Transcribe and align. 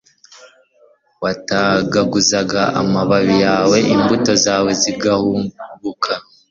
watagaguza 1.23 2.39
amababi 2.81 3.35
yawe, 3.45 3.77
imbuto 3.95 4.31
zawe 4.43 4.69
zigahubuka 4.81 6.13